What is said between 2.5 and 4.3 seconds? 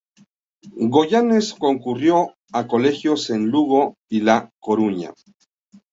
a colegios en Lugo y